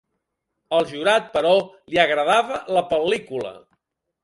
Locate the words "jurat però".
0.93-1.51